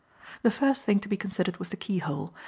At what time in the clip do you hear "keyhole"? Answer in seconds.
1.77-2.33